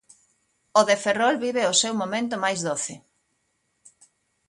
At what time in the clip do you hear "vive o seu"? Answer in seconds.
1.45-1.93